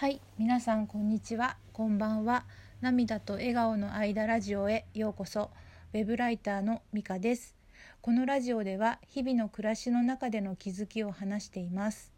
[0.00, 1.58] はい皆さんこんにちは。
[1.74, 2.46] こんばんは。
[2.80, 5.50] 涙と笑顔の間ラジオへようこそ。
[5.92, 7.54] ウェブライターのミカです。
[8.00, 12.14] このラジオでは日々の暮らしの中での気づきを話しています。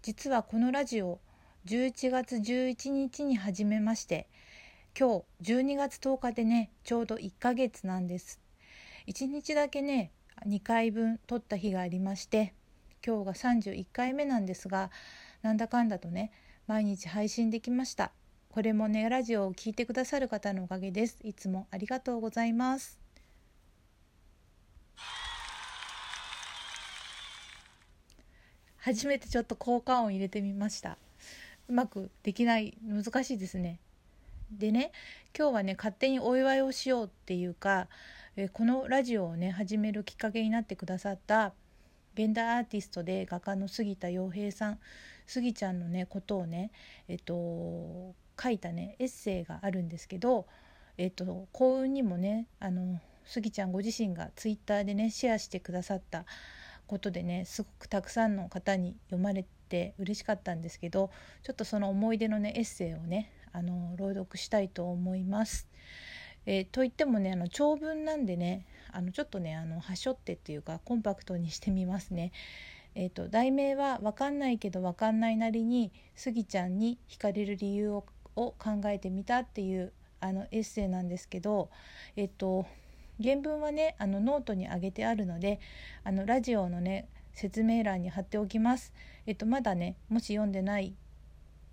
[0.00, 1.18] 実はこのラジオ
[1.66, 4.26] 11月11日に始めまして
[4.98, 8.40] 今日12月10日でねちょうど1ヶ月なんです。
[9.08, 10.10] 1日だけね
[10.46, 12.54] 2回分撮った日がありまして
[13.06, 14.90] 今日が31回目なんですが
[15.42, 16.32] なんだかんだとね
[16.66, 18.12] 毎日配信できました。
[18.50, 21.18] これもねラジオを聴いてくださる方のおかげです。
[21.22, 22.98] いつもありがとうございます。
[28.78, 30.96] 初めてちょっと効果音入れてみました。
[31.68, 32.76] うまくできない。
[32.82, 33.78] 難しいですね。
[34.50, 34.90] でね
[35.36, 37.88] 今日はね勝手にお祝いをしようっていうか
[38.36, 41.52] えこのラジオをね始めるきっかけになってくださった
[42.22, 44.78] 現代アーティストで画家の杉田洋平さん
[45.26, 46.70] 杉ちゃんのねことをね
[47.08, 50.46] えっと書いたねエッセイがあるんですけど
[50.98, 56.26] えっと幸運にもねあの杉ちゃんご自身がツイッターでねシェアしてくださった
[56.86, 61.10] ことでねすごくたくさんの方に読まれて嬉しかったんですけど
[61.42, 65.68] ちょっとその思い出のねエッセイをねあの朗読したいと思います。
[66.46, 72.32] えー、といってもねあの長文なんでねあのちょっとねあのはしょってっていうかコンパクトにしてみますね。
[72.94, 78.54] えーと、題名は「わかんないけどわかんないなりに杉ちゃんに惹かれる理由を考
[78.86, 81.70] えてみた」っていうあのエッセイなんですけど、
[82.16, 82.66] えっ、ー、と
[83.22, 85.60] 原文はねあのノートに上げてあるので
[86.04, 88.92] あのラジオのね説明欄に貼っておきます。
[89.26, 90.94] えっ、とまだねもし読んでない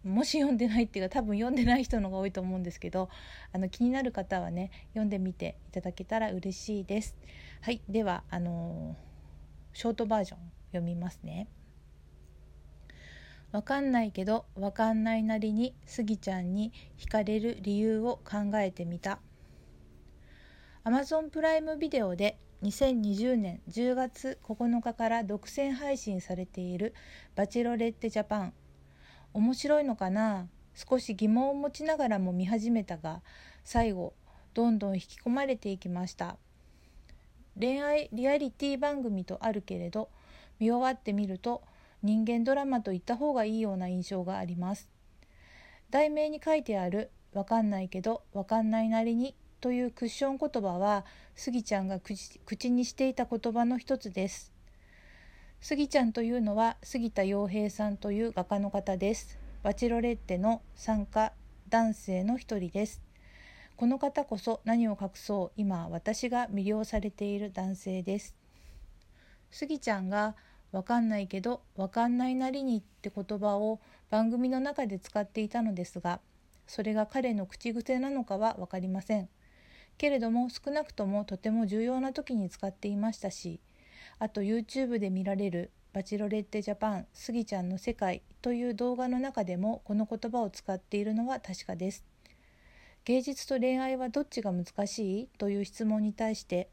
[0.07, 3.09] もし読んでないっていうか多分読んでない人のが多いと思うんですけど
[3.53, 7.15] あの気になる方はね読んでみていただけたら嬉しいです。
[7.61, 10.39] はいではあのー、ショートバージョン
[10.71, 11.47] 読みますね。
[13.51, 19.19] わかんないけどわかんないなりにスギちゃんに惹かれる理由を考えてみた。
[20.83, 26.93] Amazon プライムビデオで2020年10月9日から独占配信されている
[27.35, 28.53] 「バチェロレッテジャパン」
[29.37, 30.47] 面白いのかな？
[30.73, 33.21] 少し疑問を持ちながらも見始めたが
[33.63, 34.15] 最後
[34.55, 36.37] どんどん引き込まれていきました。
[37.59, 40.09] 恋愛リアリティ番組とあるけれど
[40.57, 41.61] 見終わってみると
[42.01, 44.89] 人間ドラマと言った方がいいような印象があります。
[45.91, 51.05] 題名に書いてある「わかんないけどわかんないなりに」というクッション言葉は
[51.35, 54.56] スギちゃんが口にしていた言葉の一つです。
[55.59, 59.37] スギちゃんというのは杉田洋平さんという画家の方です。
[59.63, 61.33] バチロレッテの参加
[61.69, 63.01] 男性の一人です。
[63.75, 68.35] この方こそ何を隠そう今私が魅了されている男性です。
[69.51, 70.35] スギちゃんが
[70.71, 73.79] わかんないけどわかんないなりにって言葉を
[74.09, 76.19] 番組の中で使っていたのですが
[76.67, 79.29] それが彼の口癖なのかは分かりません
[79.97, 83.59] けれども少なくともとても重要な時に使っていましたし
[84.19, 92.03] あと YouTube で見られる「バチロレッテジャパンスギちゃんの世界」という動画の中でもこの言葉を使っているのは確かです。
[93.05, 95.27] 芸術と恋愛はどっちが難しい？
[95.37, 96.69] という質問に対して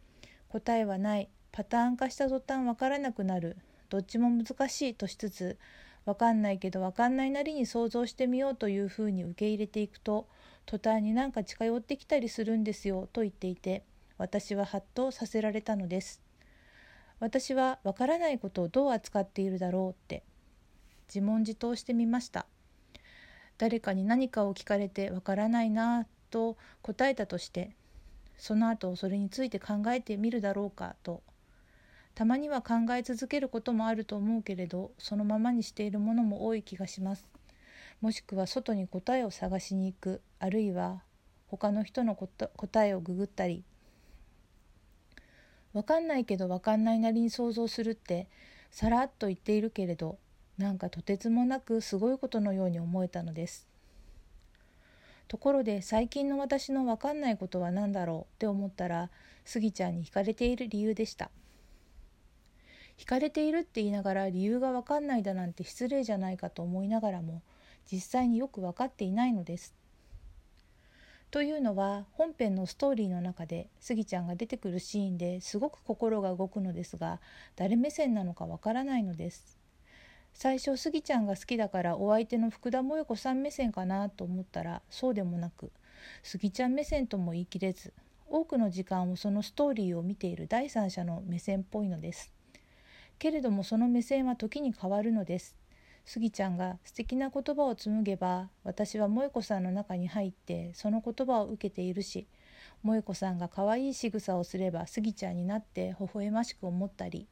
[0.49, 1.29] 答えはない。
[1.53, 3.57] パターン化した途端わからなくなる。
[3.89, 4.95] どっちも難しい。
[4.95, 5.59] としつつ
[6.05, 8.57] わかんないけどわかんないなりに想像してみよう。
[8.57, 10.27] というふうに受け入れていくと
[10.67, 13.09] 途端になんか近寄ってきたりするんですよ。
[13.13, 13.85] と言っていて
[14.19, 16.24] 私はハッとさせられたのです。
[17.21, 20.23] 私はわからないことをどう扱っているだろうって
[21.09, 22.47] 自問自答してみました。
[23.57, 27.77] 誰かに何かを聞かれてわからないなと答えたとして
[28.37, 31.23] その後それについて考えてみるだろうかと
[32.17, 37.29] たまには考え続けることもあると思うけれどそのままにしているものも多い気がします。
[38.01, 41.03] もしくは外に答えを探しに行くあるいは
[41.47, 43.65] 他の人の答えをググったり
[45.75, 48.29] わかんないけどわかんないなりに想像するって
[48.71, 50.19] さらっと言っているけれど
[50.57, 53.69] なんかとてつもなくすごいことのように思えたのです。
[55.27, 59.11] ところで最近の私のわかんないことは何だろうって思ったら
[59.45, 61.31] スギちゃんに惹かれている理由でした。
[62.99, 67.43] 惹かれているって言いながら理由がわかんないだなんて失礼じゃないかと思いながらも
[67.91, 69.75] 実際によく分かっていないのです。
[71.35, 77.19] というのは本編のストーリーの中でスギちゃんが出てくるシーンですごく心が動くのですが
[77.57, 79.59] 誰目線なのかわからないのです。
[80.33, 85.73] 最初スギちゃんが好きだからお相手の福田萌子さん目線かなと思ったらそうでもなく
[86.23, 87.93] スギちゃん目線とも言い切れず
[88.29, 92.33] 多くの時間をそのストーリーを見ている第三者の目線っぽいのです。
[93.19, 95.57] けれどもその目線は時に変わるのです。
[96.05, 102.27] スギちゃんが素敵な言葉を紡げば私は萌子さんの中に入ってその言葉を受けているし
[102.83, 107.27] 萌子さんが可愛い仕草をすればスギちゃんになって微笑ましく思ったり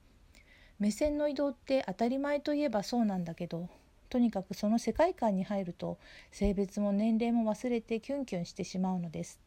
[0.78, 3.68] 目線の移動って当たり前といえばそうなんだけど
[4.08, 5.98] とにかくその世界観に入ると
[6.30, 9.40] 性別も年齢も忘れてキュンキュンしてしまうのです。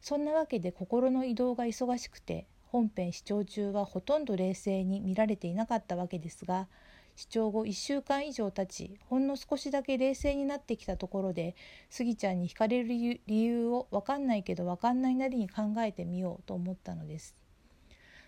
[0.00, 6.66] そんなわけで心の移動が忙しくて本編視聴中はほとんど冷静に見られていなかったわけですが
[7.16, 11.54] 視聴後1週間以上経ちほんの少しだけ冷静になってきたところで
[11.88, 17.36] スギちゃんに惹かれる理由を分かんないけど分かんないなりに考えてみようと思ったのです。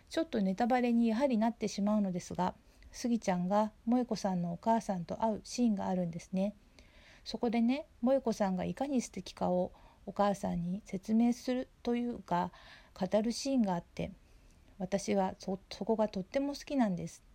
[0.09, 2.55] ちょっとネタバレにやはりなってしまうのですが
[2.93, 6.55] スギちゃんが萌子さんのお母さんと会うシーンがあるんですね。
[7.25, 9.73] そこでね萌子さんがいかに素敵かを
[10.07, 12.53] お母さんに説明するというか
[12.95, 14.13] 語るシーンがあって
[14.79, 17.26] 私はそこがとっても好きなんです。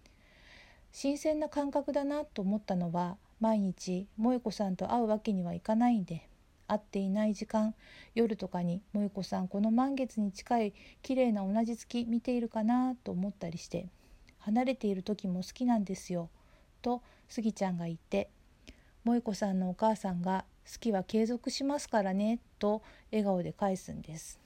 [0.91, 6.27] 新鮮な感覚だなと思ったのは毎日萌子さんと会うわけにはいかないんで
[6.67, 7.73] 会っていない時間
[8.13, 13.87] 夜とかに萌子さんこの満月に近い綺麗な同じ月見ているかなと思ったりして
[14.39, 16.29] 離れている時も好きなんですよ
[16.81, 18.29] とスギちゃんが言って
[19.03, 24.40] 萌子さんのお母さんが好きは継続しますからねと笑顔で返すんです。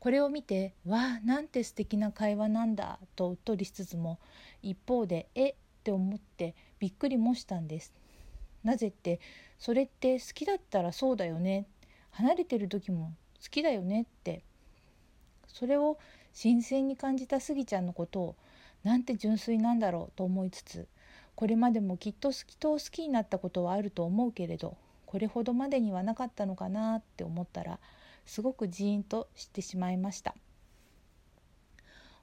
[0.00, 4.18] これを見て「わあなんて素敵な会話なんだ」とうっとりしつつも
[4.62, 5.54] 一方で「えっ?」
[5.84, 7.92] て思ってびっくりもしたんです。
[8.64, 9.20] なぜって
[9.58, 11.66] それって好きだったらそうだよね
[12.10, 14.42] 離れてる時も好きだよねって
[15.48, 15.98] それを
[16.32, 18.36] 新鮮に感じたスギちゃんのことを
[18.84, 20.88] なんて純粋なんだろうと思いつつ
[21.34, 24.76] これまでもきっと人を好きになったことはあると思うけれど
[25.06, 27.78] これほどまでにはなかったのかなって思ったら
[28.30, 30.36] すごくジーンとしてしまいました。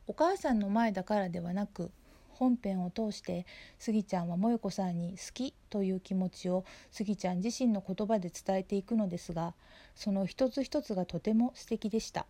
[0.07, 1.91] お母さんの前だからではなく
[2.29, 3.45] 本編を通して
[3.77, 9.53] スギちゃんは萌子さんに好きという気持ちをスギちゃん自身の言葉で伝えていくのですが
[9.95, 12.25] その一つ一つがとても素敵でした。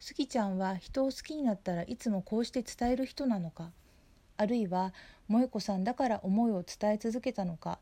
[0.00, 3.70] スギちゃんは人を好きになったらいつもこうして伝える人なのか
[4.36, 4.92] あるいは
[5.28, 7.78] 萌子さんだから思いを伝え続けたのか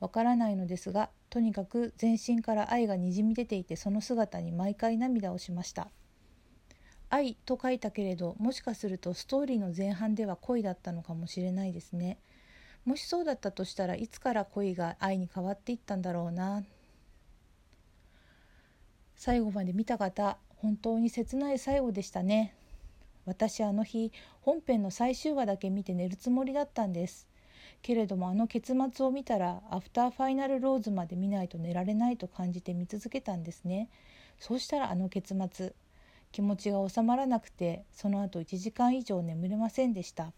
[0.00, 5.88] わからないのですがとにかく全身から愛がにじみ出ていてその姿に毎回涙をしました。
[7.08, 12.18] 愛と書いたけれどもしかするとストーリーの前半では恋だったのかもしれないですね。
[12.84, 16.64] もしそうだったとしたらいつから恋が愛に変わっていったんだろうな。
[19.14, 22.54] 最後まで見た方本当に切ない最後でしたね。
[23.24, 24.12] 私あの日
[24.42, 27.26] 本編の最終話だけ見て寝るつもりだったんです。
[27.82, 33.88] けれどもあの結末を見たらアフターファイナルローズまで見ないと寝られないと感じて見続けたんですね。
[34.38, 35.72] そうしたらあの結末
[36.32, 40.32] 気持ちが収まらなくてその後1時間以上眠れませんでした。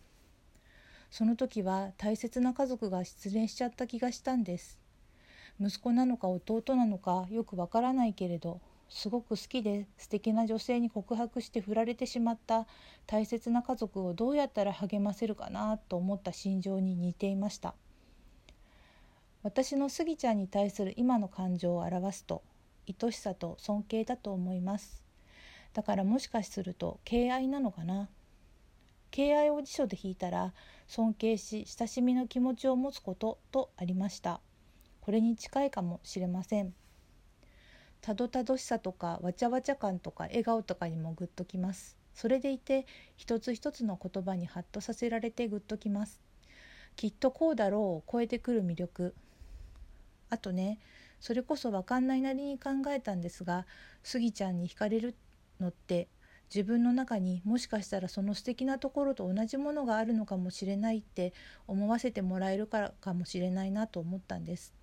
[1.10, 4.78] その時は大切な家族が失恋しちゃった気がしたんです。
[5.60, 12.66] 息子なのか弟なのかよくわからないけれどすごく好きで素敵な女性に告白して振られてしまった
[13.06, 17.74] 大切な家族をどうやったら励ませるかなと思った心情に似ていました。
[19.42, 22.42] 私のスギちゃんに対する今の感情を表すと
[22.88, 25.04] 愛しさと尊敬だと思います。
[25.74, 28.08] だからもしかすると敬愛なのかな。
[29.10, 30.52] 敬愛を辞書で引いたら
[30.86, 34.40] 尊敬し親しみの気持ちを持つこととありました。
[35.00, 36.74] これに近いかもしれません。
[38.08, 41.98] たどたどしさとかわちゃわちゃ感とか笑顔とかにもグッときます。
[42.14, 42.86] それでいて
[43.18, 46.22] 一つ一つの言葉にハッとさせられてグッときます。
[46.96, 49.14] きっとこうだろうを超えてくる魅力。
[50.30, 50.78] あとね
[51.20, 53.66] それこそ分かんないなりに考えたんですが
[54.02, 55.14] スギちゃんに惹かれる
[55.60, 56.08] のって
[56.48, 61.34] 自分の中にもしかしたらその素敵なところと同じものがあるのかもしれないって
[61.66, 64.77] 思わせてもらえるからかもしれないなと思ったんです。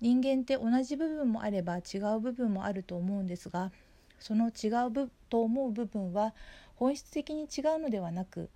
[0.00, 3.72] 人間って同じ部分もあれば違う部分もあると思うんですが
[4.20, 6.34] その違うと思う部分は
[6.76, 8.50] 本質的に違うのではなく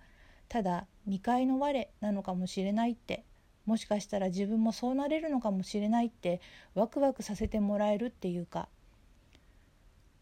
[0.47, 3.23] ただ未開の我なのかもしれないって
[3.65, 6.41] もしかしたら自分もそうなれるのかもしれないって
[6.75, 8.67] ワクワクさせてもらえるっていうか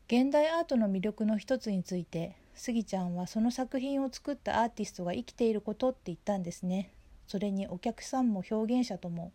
[0.07, 6.91] 現代アートの魅力の一つについてスギちゃんはその作品を作ったアーティストが生きていることって言ったんですね。
[7.27, 9.31] それにお客さんも表現者とも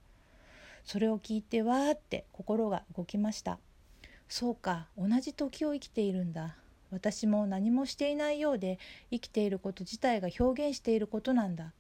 [0.87, 3.59] それを聞いてわーって心が動きました。
[4.29, 6.57] そうか同じ時を生きているんだ。
[6.93, 8.79] 私も何もしていないようで
[9.11, 11.73] 生きていること自体が表現していることなんだ。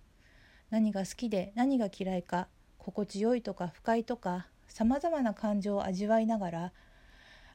[0.70, 2.48] 何が好きで何が嫌いか
[2.78, 6.72] 心地よいとか不快とかさまざまな感情を味わいながら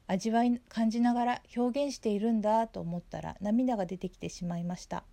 [0.07, 5.03] 味わい感じながら表現しているんだと思ったら涙が出てきてしまいました。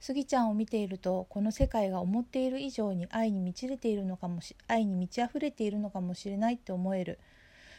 [0.00, 7.18] スギちゃんを見ているとこの世界が思っている以上に愛に満ちれているのかもし愛に満ち溢れているのかもしれないって思える。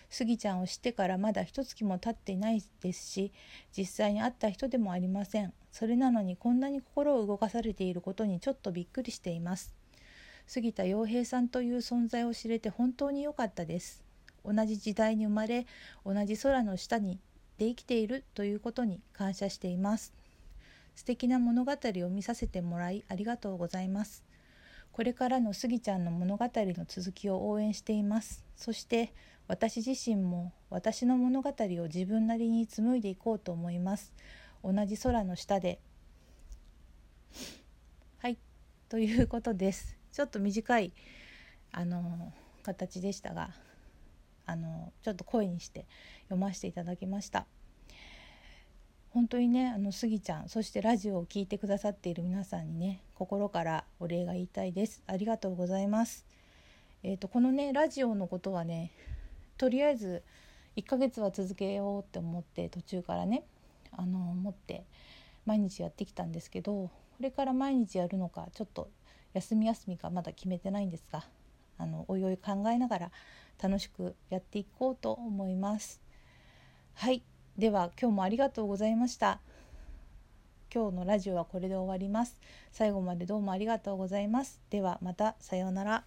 [0.10, 3.34] スギちゃんを知ってからまだ一月も経っていないですし
[3.78, 5.54] 実際に会った人でもありません。
[5.72, 9.76] それなのにこんなに心を動かされていることにちょっとびっくりしています。
[10.48, 14.02] 杉田洋平さんという存在を知れて本当に良かったです。
[14.46, 15.68] 同じ時代に生まれ
[16.06, 17.20] 同じ空の下に
[17.58, 20.17] で生きているということに感謝しています。
[20.98, 24.24] 素敵な物語を見させてもらいありがとうございます。
[24.92, 28.44] これからのスギちゃんの物語の続きを応援しています。
[28.56, 29.14] そして
[29.48, 34.12] 私自身も私の物語を自分なりに紡いでいこうと思います。
[34.64, 35.80] 同じ空の下で。
[38.18, 38.40] はい。
[38.90, 39.96] ということです。
[40.12, 40.94] ちょっと短い
[41.72, 43.52] あの形でしたが
[44.48, 45.86] あのちょっと声にして
[46.24, 47.46] 読ませていただきました。
[49.18, 55.02] 本当にねあのスギちゃんそしてラジオを聴いてくださっている皆さんにね心からお礼が言いたいです。
[55.08, 56.28] ありがとうございます。
[57.02, 58.92] えーと、このねラジオのことはね
[59.58, 60.22] とりあえず
[60.76, 63.44] 1ヶ月は続けようって思って途中からね
[63.92, 64.86] あの思って
[65.48, 68.88] 毎日やってきたんですけどこれから毎日やるのかちょっと
[69.34, 71.24] 休み休みかまだ決めてないんですが
[71.80, 73.12] あのおいおい考えながら
[73.60, 76.00] 楽しくやっていこうと思います。
[76.94, 77.24] はい。
[77.58, 79.40] では今日もありがとうございました。
[80.72, 82.40] 今日のラジオはこれで終わります。
[82.72, 84.62] 最後までどうもありがとうございます。
[84.70, 86.04] ではまたさようなら。